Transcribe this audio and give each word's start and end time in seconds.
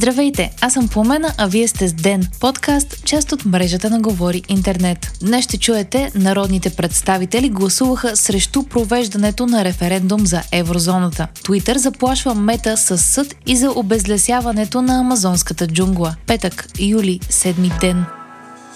Здравейте, 0.00 0.50
аз 0.60 0.72
съм 0.72 0.88
Пламена, 0.88 1.34
а 1.38 1.46
вие 1.46 1.68
сте 1.68 1.88
с 1.88 1.92
Ден, 1.92 2.28
подкаст, 2.40 3.04
част 3.04 3.32
от 3.32 3.44
мрежата 3.44 3.90
на 3.90 4.00
Говори 4.00 4.42
Интернет. 4.48 5.12
Днес 5.22 5.44
ще 5.44 5.58
чуете, 5.58 6.12
народните 6.14 6.70
представители 6.70 7.48
гласуваха 7.48 8.16
срещу 8.16 8.62
провеждането 8.62 9.46
на 9.46 9.64
референдум 9.64 10.26
за 10.26 10.42
еврозоната. 10.52 11.28
Туитър 11.44 11.78
заплашва 11.78 12.34
мета 12.34 12.76
с 12.76 12.98
съд 12.98 13.36
и 13.46 13.56
за 13.56 13.70
обезлесяването 13.70 14.82
на 14.82 15.00
амазонската 15.00 15.66
джунгла. 15.66 16.16
Петък, 16.26 16.66
юли, 16.78 17.20
седми 17.30 17.70
ден. 17.80 18.04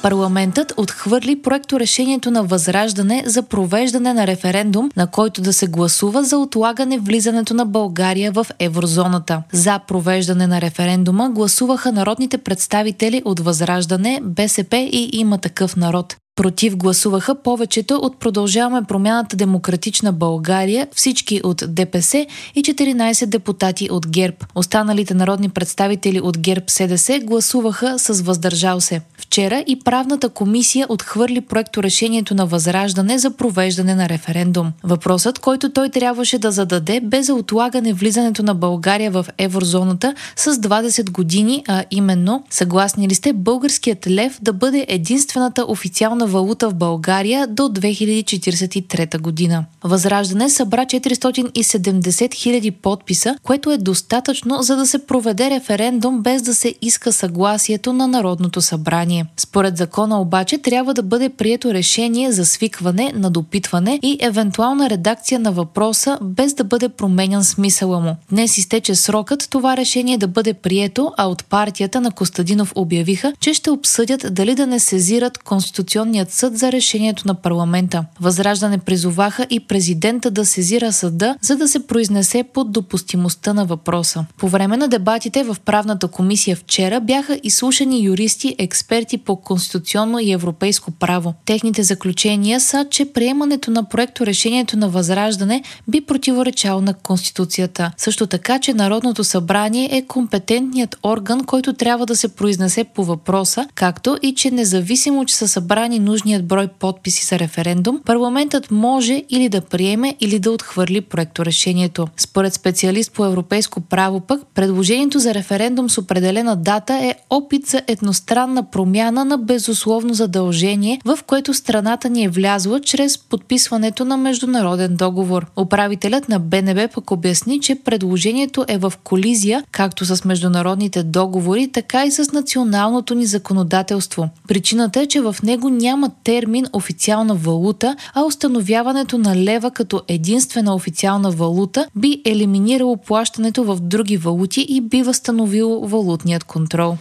Парламентът 0.05 0.75
отхвърли 0.77 1.43
проекто 1.43 1.81
решението 1.81 2.31
на 2.31 2.43
Възраждане 2.43 3.23
за 3.27 3.43
провеждане 3.43 4.13
на 4.13 4.27
референдум, 4.27 4.91
на 4.97 5.07
който 5.07 5.43
да 5.43 5.53
се 5.53 5.67
гласува 5.67 6.25
за 6.25 6.39
отлагане 6.39 6.99
влизането 6.99 7.55
на 7.55 7.67
България 7.67 8.33
в 8.33 8.47
еврозоната. 8.59 9.43
За 9.53 9.79
провеждане 9.79 10.47
на 10.47 10.61
референдума 10.61 11.31
гласуваха 11.31 11.93
народните 11.93 12.39
представители 12.39 13.23
от 13.25 13.41
Възраждане, 13.41 14.21
БСП 14.23 14.77
и 14.77 15.11
има 15.13 15.39
такъв 15.39 15.77
народ. 15.77 16.17
Против 16.37 16.77
гласуваха 16.77 17.35
повечето 17.35 17.95
от 17.95 18.21
Продължаваме 18.21 18.83
промяната 18.83 19.37
Демократична 19.37 20.13
България, 20.13 20.89
всички 20.95 21.41
от 21.45 21.63
ДПС 21.69 22.27
и 22.55 22.63
14 22.63 23.27
депутати 23.27 23.89
от 23.91 24.09
ГЕРБ. 24.09 24.37
Останалите 24.55 25.15
народни 25.15 25.49
представители 25.49 26.21
от 26.21 26.39
ГЕРБ 26.39 26.65
СДС 26.69 27.21
гласуваха 27.21 27.99
с 27.99 28.23
въздържал 28.23 28.81
се. 28.81 29.01
Вчера 29.19 29.65
и 29.67 29.79
правната 29.79 30.29
комисия 30.29 30.87
отхвърли 30.89 31.41
проекто 31.41 31.83
решението 31.83 32.35
на 32.35 32.47
Възраждане 32.47 33.19
за 33.19 33.31
провеждане 33.31 33.95
на 33.95 34.09
референдум. 34.09 34.73
Въпросът, 34.85 35.39
който 35.39 35.73
той 35.73 35.89
трябваше 35.89 36.39
да 36.39 36.51
зададе 36.51 37.01
бе 37.01 37.23
за 37.23 37.35
отлагане 37.35 37.93
влизането 37.93 38.43
на 38.43 38.55
България 38.55 39.11
в 39.11 39.27
еврозоната 39.39 40.15
с 40.37 40.55
20 40.55 41.11
години, 41.11 41.65
а 41.69 41.85
именно 41.91 42.45
съгласни 42.51 43.09
ли 43.09 43.15
сте 43.15 43.33
българският 43.33 44.07
лев 44.07 44.39
да 44.43 44.53
бъде 44.53 44.87
единствената 44.89 45.65
официална 45.69 46.24
национална 46.25 46.27
валута 46.27 46.71
в 46.71 46.75
България 46.75 47.47
до 47.47 47.63
2043 47.63 49.21
година. 49.21 49.65
Възраждане 49.85 50.51
събра 50.51 50.85
470 50.85 52.35
хиляди 52.35 52.71
подписа, 52.71 53.37
което 53.43 53.71
е 53.71 53.79
достатъчно 53.79 54.63
за 54.63 54.77
да 54.77 54.87
се 54.87 55.07
проведе 55.07 55.51
референдум 55.51 56.23
без 56.23 56.43
да 56.43 56.55
се 56.55 56.75
иска 56.83 57.13
съгласието 57.13 57.93
на 57.93 58.09
Народното 58.09 58.61
събрание. 58.61 59.27
Според 59.37 59.77
закона 59.77 60.21
обаче 60.21 60.59
трябва 60.59 60.95
да 60.95 61.03
бъде 61.03 61.29
прието 61.29 61.75
решение 61.75 62.33
за 62.33 62.47
свикване 62.47 63.13
на 63.15 63.31
допитване 63.31 63.99
и 64.03 64.19
евентуална 64.21 64.91
редакция 64.91 65.41
на 65.41 65.53
въпроса 65.53 66.19
без 66.23 66.55
да 66.55 66.65
бъде 66.65 66.89
променян 66.89 67.45
смисъла 67.45 68.01
му. 68.01 68.17
Днес 68.31 68.59
изтече 68.59 68.95
срокът 68.95 69.49
това 69.51 69.77
решение 69.77 70.19
да 70.19 70.29
бъде 70.29 70.55
прието, 70.55 71.13
а 71.17 71.27
от 71.27 71.45
партията 71.45 72.01
на 72.01 72.11
Костадинов 72.11 72.73
обявиха, 72.75 73.33
че 73.41 73.55
ще 73.55 73.71
обсъдят 73.71 74.35
дали 74.35 74.55
да 74.55 74.67
не 74.67 74.79
сезират 74.81 75.39
Конституционния 75.39 76.14
Конституционният 76.15 76.33
съд 76.33 76.59
за 76.59 76.73
решението 76.73 77.29
на 77.29 77.35
парламента. 77.35 78.05
Възраждане 78.21 78.79
призоваха 78.79 79.47
и 79.51 79.61
президента 79.61 80.31
да 80.31 80.47
сезира 80.47 80.93
съда, 80.93 81.37
за 81.41 81.57
да 81.57 81.69
се 81.69 81.87
произнесе 81.87 82.45
под 82.55 82.73
допустимостта 82.73 83.55
на 83.55 83.65
въпроса. 83.65 84.25
По 84.39 84.49
време 84.49 84.77
на 84.77 84.89
дебатите 84.89 85.43
в 85.45 85.57
правната 85.65 86.09
комисия 86.09 86.57
вчера 86.57 87.01
бяха 87.01 87.41
изслушани 87.43 88.05
юристи, 88.05 88.55
експерти 88.59 89.19
по 89.19 89.37
конституционно 89.37 90.19
и 90.19 90.33
европейско 90.33 90.91
право. 90.91 91.35
Техните 91.45 91.83
заключения 91.83 92.61
са, 92.61 92.87
че 92.91 93.13
приемането 93.13 93.71
на 93.71 93.85
проекто 93.89 94.27
решението 94.27 94.77
на 94.77 94.89
Възраждане 94.89 95.63
би 95.89 96.01
противоречало 96.01 96.81
на 96.81 96.95
Конституцията. 96.95 97.93
Също 97.97 98.27
така, 98.27 98.59
че 98.59 98.75
Народното 98.75 99.25
събрание 99.25 99.89
е 99.93 100.03
компетентният 100.03 100.97
орган, 101.03 101.45
който 101.45 101.73
трябва 101.73 102.07
да 102.07 102.17
се 102.17 102.29
произнесе 102.29 102.85
по 102.85 103.05
въпроса, 103.05 103.67
както 103.75 104.19
и 104.23 104.35
че 104.35 104.51
независимо, 104.51 105.25
че 105.25 105.37
са 105.37 105.49
събрани 105.49 106.04
нужният 106.05 106.47
брой 106.47 106.69
подписи 106.69 107.25
за 107.25 107.39
референдум, 107.39 108.01
парламентът 108.05 108.71
може 108.71 109.23
или 109.31 109.49
да 109.49 109.61
приеме 109.61 110.17
или 110.21 110.39
да 110.39 110.51
отхвърли 110.51 111.01
проекторешението. 111.01 112.09
Според 112.17 112.55
специалист 112.55 113.13
по 113.13 113.25
европейско 113.25 113.81
право 113.81 114.21
пък, 114.21 114.43
предложението 114.55 115.19
за 115.19 115.35
референдум 115.35 115.91
с 115.91 115.99
определена 115.99 116.57
дата 116.57 116.95
е 116.95 117.15
опит 117.31 117.67
за 117.67 117.83
едностранна 117.87 118.71
промяна 118.71 119.25
на 119.25 119.39
безусловно 119.39 120.15
задължение, 120.15 121.01
в 121.05 121.19
което 121.27 121.55
страната 121.55 122.09
ни 122.09 122.25
е 122.25 122.29
влязла 122.29 122.81
чрез 122.81 123.19
подписването 123.19 124.05
на 124.05 124.17
международен 124.17 124.97
договор. 124.97 125.47
Управителят 125.57 126.29
на 126.29 126.39
БНБ 126.39 126.89
пък 126.95 127.11
обясни, 127.11 127.61
че 127.61 127.75
предложението 127.75 128.65
е 128.69 128.79
в 128.79 128.93
колизия 129.05 129.65
както 129.71 130.05
с 130.05 130.25
международните 130.25 131.03
договори, 131.03 131.69
така 131.73 132.05
и 132.05 132.11
с 132.11 132.33
националното 132.33 133.15
ни 133.15 133.27
законодателство. 133.27 134.29
Причината 134.49 135.01
е, 135.01 135.07
че 135.07 135.21
в 135.21 135.37
него 135.43 135.69
няма 135.69 135.94
няма 135.95 136.11
термин 136.25 136.67
официална 136.73 137.35
валута, 137.35 137.97
а 138.15 138.23
установяването 138.23 139.19
на 139.19 139.37
лева 139.37 139.71
като 139.71 140.03
единствена 140.09 140.75
официална 140.75 141.31
валута 141.31 141.87
би 141.97 142.23
елиминирало 142.25 142.97
плащането 142.97 143.65
в 143.65 143.81
други 143.81 144.17
валути 144.17 144.67
и 144.69 144.81
би 144.81 145.03
възстановило 145.03 145.87
валутният 145.87 146.45
контрол. 146.45 146.97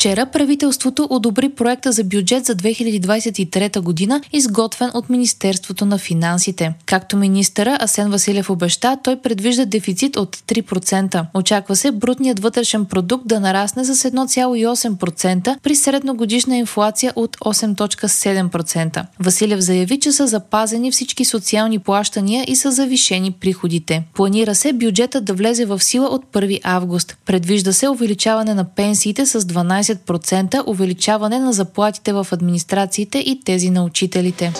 Вчера 0.00 0.26
правителството 0.26 1.06
одобри 1.10 1.48
проекта 1.48 1.92
за 1.92 2.04
бюджет 2.04 2.44
за 2.44 2.54
2023 2.54 3.80
година, 3.80 4.20
изготвен 4.32 4.90
от 4.94 5.10
Министерството 5.10 5.86
на 5.86 5.98
финансите. 5.98 6.74
Както 6.86 7.16
министъра 7.16 7.78
Асен 7.80 8.10
Василев 8.10 8.50
обеща, 8.50 8.96
той 9.04 9.16
предвижда 9.16 9.64
дефицит 9.64 10.16
от 10.16 10.36
3%. 10.36 11.26
Очаква 11.34 11.76
се 11.76 11.92
брутният 11.92 12.40
вътрешен 12.40 12.84
продукт 12.84 13.26
да 13.26 13.40
нарасне 13.40 13.84
с 13.84 14.10
1,8% 14.10 15.58
при 15.62 15.74
средногодишна 15.74 16.56
инфлация 16.56 17.12
от 17.16 17.36
8,7%. 17.36 19.06
Василев 19.18 19.60
заяви, 19.60 20.00
че 20.00 20.12
са 20.12 20.26
запазени 20.26 20.90
всички 20.90 21.24
социални 21.24 21.78
плащания 21.78 22.44
и 22.48 22.56
са 22.56 22.72
завишени 22.72 23.30
приходите. 23.30 24.02
Планира 24.14 24.54
се 24.54 24.72
бюджета 24.72 25.20
да 25.20 25.34
влезе 25.34 25.64
в 25.64 25.82
сила 25.82 26.06
от 26.06 26.24
1 26.32 26.60
август. 26.62 27.16
Предвижда 27.26 27.72
се 27.72 27.88
увеличаване 27.88 28.54
на 28.54 28.64
пенсиите 28.64 29.26
с 29.26 29.40
12 29.40 29.89
10% 29.94 30.62
увеличаване 30.66 31.38
на 31.38 31.52
заплатите 31.52 32.12
в 32.12 32.26
администрациите 32.32 33.18
и 33.18 33.40
тези 33.44 33.70
на 33.70 33.84
учителите. 33.84 34.52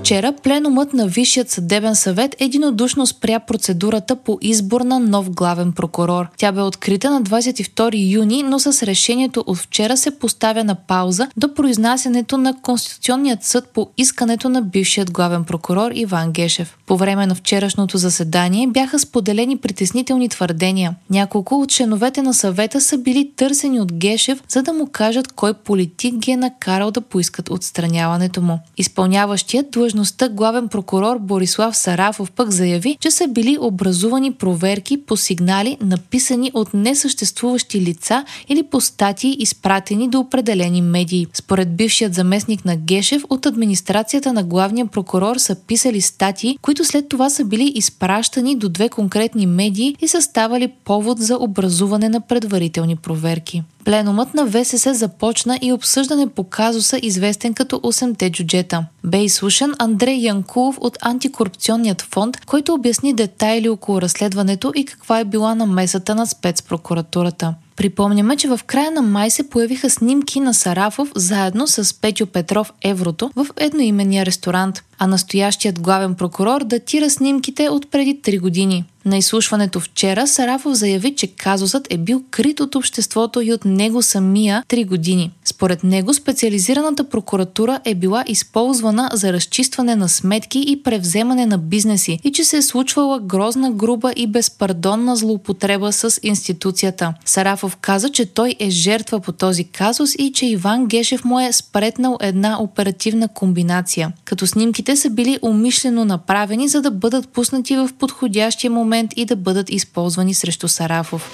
Вчера 0.00 0.32
пленумът 0.32 0.92
на 0.92 1.06
Висшият 1.06 1.50
съдебен 1.50 1.96
съвет 1.96 2.36
единодушно 2.38 3.06
спря 3.06 3.40
процедурата 3.40 4.16
по 4.16 4.38
избор 4.40 4.80
на 4.80 4.98
нов 4.98 5.30
главен 5.30 5.72
прокурор. 5.72 6.26
Тя 6.36 6.52
бе 6.52 6.60
открита 6.60 7.10
на 7.10 7.22
22 7.22 8.12
юни, 8.12 8.42
но 8.42 8.58
с 8.58 8.82
решението 8.82 9.44
от 9.46 9.58
вчера 9.58 9.96
се 9.96 10.18
поставя 10.18 10.64
на 10.64 10.74
пауза 10.74 11.28
до 11.36 11.54
произнасянето 11.54 12.38
на 12.38 12.60
Конституционният 12.62 13.44
съд 13.44 13.70
по 13.74 13.88
искането 13.96 14.48
на 14.48 14.62
бившият 14.62 15.10
главен 15.10 15.44
прокурор 15.44 15.90
Иван 15.94 16.32
Гешев. 16.32 16.76
По 16.86 16.96
време 16.96 17.26
на 17.26 17.34
вчерашното 17.34 17.98
заседание 17.98 18.66
бяха 18.66 18.98
споделени 18.98 19.56
притеснителни 19.56 20.28
твърдения. 20.28 20.94
Няколко 21.10 21.60
от 21.60 21.68
членовете 21.68 22.22
на 22.22 22.34
съвета 22.34 22.80
са 22.80 22.98
били 22.98 23.30
търсени 23.36 23.80
от 23.80 23.92
Гешев, 23.92 24.42
за 24.48 24.62
да 24.62 24.72
му 24.72 24.86
кажат 24.92 25.32
кой 25.32 25.54
политик 25.54 26.14
ги 26.14 26.30
е 26.30 26.36
накарал 26.36 26.90
да 26.90 27.00
поискат 27.00 27.50
отстраняването 27.50 28.42
му. 28.42 28.58
Изпълняващият 28.76 29.70
длъжността 29.90 30.28
главен 30.28 30.68
прокурор 30.68 31.18
Борислав 31.18 31.76
Сарафов 31.76 32.30
пък 32.30 32.50
заяви, 32.50 32.96
че 33.00 33.10
са 33.10 33.28
били 33.28 33.58
образувани 33.60 34.32
проверки 34.32 34.96
по 34.96 35.16
сигнали, 35.16 35.76
написани 35.80 36.50
от 36.54 36.74
несъществуващи 36.74 37.80
лица 37.80 38.24
или 38.48 38.62
по 38.62 38.80
статии, 38.80 39.36
изпратени 39.38 40.08
до 40.08 40.20
определени 40.20 40.82
медии. 40.82 41.26
Според 41.34 41.76
бившият 41.76 42.14
заместник 42.14 42.64
на 42.64 42.76
Гешев, 42.76 43.24
от 43.30 43.46
администрацията 43.46 44.32
на 44.32 44.42
главния 44.42 44.86
прокурор 44.86 45.36
са 45.36 45.54
писали 45.54 46.00
статии, 46.00 46.58
които 46.62 46.84
след 46.84 47.08
това 47.08 47.30
са 47.30 47.44
били 47.44 47.72
изпращани 47.74 48.56
до 48.56 48.68
две 48.68 48.88
конкретни 48.88 49.46
медии 49.46 49.96
и 50.00 50.08
са 50.08 50.22
ставали 50.22 50.68
повод 50.84 51.18
за 51.18 51.36
образуване 51.36 52.08
на 52.08 52.20
предварителни 52.20 52.96
проверки. 52.96 53.62
Пленумът 53.84 54.34
на 54.34 54.46
ВСС 54.46 54.94
започна 54.94 55.58
и 55.62 55.72
обсъждане 55.72 56.26
по 56.26 56.44
казуса, 56.44 56.98
известен 57.02 57.54
като 57.54 57.76
8-те 57.76 58.30
джуджета. 58.30 58.84
Бе 59.04 59.18
изслушан 59.18 59.74
Андрей 59.78 60.16
Янкулов 60.16 60.78
от 60.80 60.98
Антикорупционният 61.00 62.02
фонд, 62.02 62.46
който 62.46 62.74
обясни 62.74 63.14
детайли 63.14 63.68
около 63.68 64.00
разследването 64.00 64.72
и 64.74 64.84
каква 64.84 65.18
е 65.18 65.24
била 65.24 65.54
намесата 65.54 66.14
на 66.14 66.26
спецпрокуратурата. 66.26 67.54
Припомняме, 67.76 68.36
че 68.36 68.48
в 68.48 68.60
края 68.66 68.90
на 68.90 69.02
май 69.02 69.30
се 69.30 69.48
появиха 69.48 69.90
снимки 69.90 70.40
на 70.40 70.54
Сарафов 70.54 71.12
заедно 71.14 71.66
с 71.66 72.00
Петю 72.00 72.26
Петров 72.26 72.72
Еврото 72.82 73.30
в 73.36 73.46
едноименния 73.56 74.26
ресторант. 74.26 74.82
А 75.02 75.06
настоящият 75.06 75.80
главен 75.80 76.14
прокурор 76.14 76.64
датира 76.64 77.10
снимките 77.10 77.68
от 77.68 77.90
преди 77.90 78.16
3 78.16 78.40
години. 78.40 78.84
На 79.04 79.16
изслушването 79.16 79.80
вчера 79.80 80.26
Сарафов 80.26 80.74
заяви, 80.74 81.14
че 81.14 81.26
казусът 81.26 81.86
е 81.90 81.98
бил 81.98 82.22
крит 82.30 82.60
от 82.60 82.74
обществото 82.74 83.40
и 83.40 83.52
от 83.52 83.64
него 83.64 84.02
самия 84.02 84.64
три 84.68 84.84
години. 84.84 85.30
Според 85.44 85.84
него 85.84 86.14
специализираната 86.14 87.04
прокуратура 87.04 87.80
е 87.84 87.94
била 87.94 88.24
използвана 88.26 89.10
за 89.12 89.32
разчистване 89.32 89.96
на 89.96 90.08
сметки 90.08 90.64
и 90.68 90.82
превземане 90.82 91.46
на 91.46 91.58
бизнеси 91.58 92.18
и 92.24 92.32
че 92.32 92.44
се 92.44 92.56
е 92.56 92.62
случвала 92.62 93.20
грозна, 93.20 93.70
груба 93.70 94.12
и 94.16 94.26
безпардонна 94.26 95.16
злоупотреба 95.16 95.92
с 95.92 96.20
институцията. 96.22 97.14
Сарафов 97.24 97.76
каза, 97.76 98.10
че 98.10 98.26
той 98.26 98.54
е 98.58 98.70
жертва 98.70 99.20
по 99.20 99.32
този 99.32 99.64
казус 99.64 100.14
и 100.14 100.32
че 100.32 100.46
Иван 100.46 100.86
Гешев 100.86 101.24
му 101.24 101.40
е 101.40 101.52
спретнал 101.52 102.16
една 102.20 102.62
оперативна 102.62 103.28
комбинация, 103.28 104.12
като 104.24 104.46
снимките 104.46 104.89
са 104.96 105.10
били 105.10 105.38
умишлено 105.42 106.04
направени, 106.04 106.68
за 106.68 106.82
да 106.82 106.90
бъдат 106.90 107.28
пуснати 107.28 107.76
в 107.76 107.90
подходящия 107.98 108.70
момент 108.70 109.10
и 109.16 109.24
да 109.24 109.36
бъдат 109.36 109.70
използвани 109.70 110.34
срещу 110.34 110.68
Сарафов. 110.68 111.30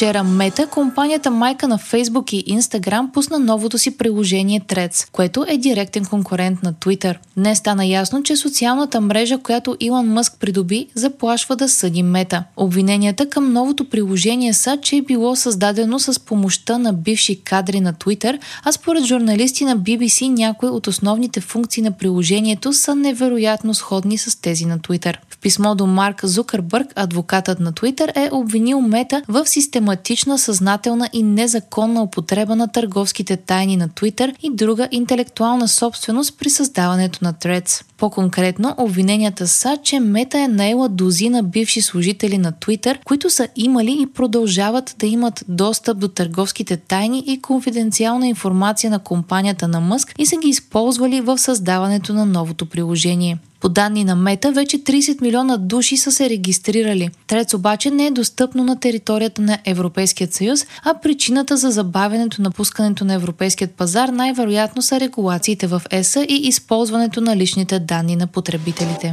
Вчера 0.00 0.24
Мета, 0.24 0.66
компанията 0.66 1.30
майка 1.30 1.68
на 1.68 1.78
Facebook 1.78 2.34
и 2.34 2.60
Instagram, 2.60 3.12
пусна 3.12 3.38
новото 3.38 3.78
си 3.78 3.98
приложение 3.98 4.60
Threads, 4.60 5.08
което 5.12 5.44
е 5.48 5.58
директен 5.58 6.04
конкурент 6.04 6.62
на 6.62 6.72
Twitter. 6.74 7.16
Днес 7.36 7.58
стана 7.58 7.86
ясно, 7.86 8.22
че 8.22 8.36
социалната 8.36 9.00
мрежа, 9.00 9.38
която 9.38 9.76
Илон 9.80 10.06
Мъск 10.06 10.32
придоби, 10.40 10.86
заплашва 10.94 11.56
да 11.56 11.68
съди 11.68 12.02
Мета. 12.02 12.44
Обвиненията 12.56 13.28
към 13.28 13.52
новото 13.52 13.84
приложение 13.84 14.52
са, 14.52 14.78
че 14.82 14.96
е 14.96 15.02
било 15.02 15.36
създадено 15.36 15.98
с 15.98 16.20
помощта 16.20 16.78
на 16.78 16.92
бивши 16.92 17.40
кадри 17.40 17.80
на 17.80 17.94
Twitter, 17.94 18.38
а 18.64 18.72
според 18.72 19.04
журналисти 19.04 19.64
на 19.64 19.78
BBC 19.78 20.28
някои 20.28 20.68
от 20.68 20.86
основните 20.86 21.40
функции 21.40 21.82
на 21.82 21.90
приложението 21.90 22.72
са 22.72 22.94
невероятно 22.94 23.74
сходни 23.74 24.18
с 24.18 24.40
тези 24.40 24.66
на 24.66 24.78
Twitter. 24.78 25.16
В 25.28 25.38
писмо 25.38 25.74
до 25.74 25.86
Марк 25.86 26.26
Зукърбърг, 26.26 26.92
адвокатът 26.96 27.60
на 27.60 27.72
Twitter, 27.72 28.12
е 28.16 28.28
обвинил 28.32 28.80
Мета 28.80 29.22
в 29.28 29.46
система 29.46 29.89
систематична, 29.90 30.38
съзнателна 30.38 31.08
и 31.12 31.22
незаконна 31.22 32.02
употреба 32.02 32.56
на 32.56 32.68
търговските 32.68 33.36
тайни 33.36 33.76
на 33.76 33.88
Twitter 33.88 34.34
и 34.42 34.50
друга 34.54 34.88
интелектуална 34.90 35.68
собственост 35.68 36.38
при 36.38 36.50
създаването 36.50 37.18
на 37.22 37.34
Threads. 37.34 37.84
По-конкретно, 37.98 38.74
обвиненията 38.76 39.48
са, 39.48 39.78
че 39.82 40.00
Мета 40.00 40.38
е 40.38 40.48
наела 40.48 40.88
дозина 40.88 41.42
бивши 41.42 41.82
служители 41.82 42.38
на 42.38 42.52
Twitter, 42.52 42.98
които 43.04 43.30
са 43.30 43.48
имали 43.56 44.02
и 44.02 44.06
продължават 44.06 44.94
да 44.98 45.06
имат 45.06 45.44
достъп 45.48 45.98
до 45.98 46.08
търговските 46.08 46.76
тайни 46.76 47.24
и 47.26 47.42
конфиденциална 47.42 48.26
информация 48.26 48.90
на 48.90 48.98
компанията 48.98 49.68
на 49.68 49.80
Мъск 49.80 50.14
и 50.18 50.26
са 50.26 50.36
ги 50.36 50.48
използвали 50.48 51.20
в 51.20 51.38
създаването 51.38 52.12
на 52.14 52.26
новото 52.26 52.66
приложение. 52.66 53.38
По 53.60 53.68
данни 53.68 54.04
на 54.04 54.16
Мета, 54.16 54.52
вече 54.52 54.78
30 54.78 55.22
милиона 55.22 55.56
души 55.56 55.96
са 55.96 56.12
се 56.12 56.30
регистрирали. 56.30 57.10
Трец 57.26 57.54
обаче 57.54 57.90
не 57.90 58.06
е 58.06 58.10
достъпно 58.10 58.64
на 58.64 58.80
територията 58.80 59.42
на 59.42 59.58
Европейският 59.64 60.34
съюз, 60.34 60.66
а 60.84 60.94
причината 60.94 61.56
за 61.56 61.70
забавянето 61.70 62.42
на 62.42 62.50
пускането 62.50 63.04
на 63.04 63.14
европейският 63.14 63.70
пазар 63.70 64.08
най-вероятно 64.08 64.82
са 64.82 65.00
регулациите 65.00 65.66
в 65.66 65.82
ЕСА 65.90 66.26
и 66.28 66.34
използването 66.34 67.20
на 67.20 67.36
личните 67.36 67.78
данни 67.78 68.16
на 68.16 68.26
потребителите. 68.26 69.12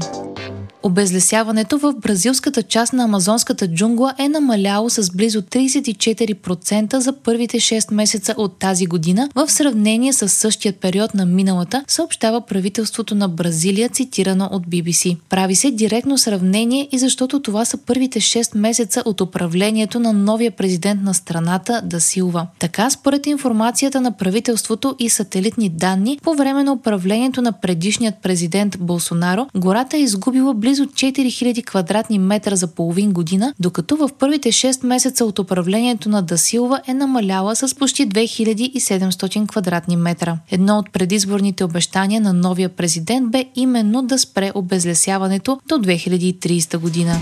Обезлесяването 0.84 1.78
в 1.78 1.94
бразилската 1.94 2.64
част 2.64 2.94
на 2.94 3.04
амазонската 3.04 3.68
джунгла 3.68 4.14
е 4.18 4.30
намаляло 4.30 4.90
с 4.90 5.12
близо 5.16 5.42
34% 5.42 6.98
за 6.98 7.14
първите 7.14 7.60
6 7.60 7.94
месеца 7.94 8.36
от 8.38 8.60
тази 8.60 8.86
година 8.86 9.30
в 9.36 9.52
сравнение 9.52 10.14
с 10.14 10.30
същия 10.30 10.74
период 10.74 11.14
на 11.14 11.26
миналата, 11.26 11.84
съобщава 11.88 12.42
правителството 12.42 13.16
на 13.16 13.28
Бразилия, 13.28 13.90
цитирано 13.90 14.50
от 14.52 14.68
BBC. 14.68 15.18
Прави 15.30 15.56
се 15.56 15.72
директно 15.72 16.18
сравнение 16.18 16.90
и 16.92 16.98
защото 16.98 17.42
това 17.42 17.66
са 17.66 17.78
първите 17.78 18.20
6 18.20 18.58
месеца 18.58 19.04
от 19.06 19.22
управлението 19.22 20.00
на 20.00 20.14
новия 20.14 20.52
президент 20.52 21.02
на 21.04 21.14
страната 21.14 21.82
Да 21.86 22.02
Силва. 22.02 22.48
Така, 22.60 22.90
според 22.90 23.28
информацията 23.28 24.02
на 24.02 24.12
правителството 24.12 24.96
и 25.00 25.10
сателитни 25.10 25.70
данни, 25.70 26.20
по 26.24 26.34
време 26.34 26.64
на 26.64 26.74
управлението 26.74 27.42
на 27.42 27.52
предишният 27.52 28.16
президент 28.24 28.78
Болсонаро, 28.80 29.48
гората 29.56 29.98
е 29.98 30.02
изгубила 30.02 30.54
близо 30.68 30.86
4000 30.86 31.66
квадратни 31.66 32.20
метра 32.20 32.56
за 32.56 32.68
половин 32.68 33.14
година, 33.14 33.54
докато 33.60 33.96
в 33.96 34.10
първите 34.20 34.52
6 34.52 34.86
месеца 34.86 35.26
от 35.26 35.40
управлението 35.40 36.10
на 36.10 36.22
Дасилва 36.22 36.82
е 36.88 36.94
намаляла 36.94 37.56
с 37.56 37.76
почти 37.76 38.10
2700 38.10 39.48
квадратни 39.48 39.96
метра. 39.96 40.38
Едно 40.52 40.78
от 40.78 40.92
предизборните 40.94 41.64
обещания 41.64 42.22
на 42.22 42.34
новия 42.34 42.70
президент 42.70 43.32
бе 43.32 43.46
именно 43.56 44.02
да 44.02 44.20
спре 44.20 44.52
обезлесяването 44.56 45.60
до 45.68 45.76
2030 45.76 46.78
година. 46.78 47.22